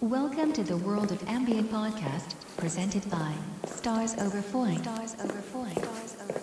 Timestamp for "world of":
0.76-1.28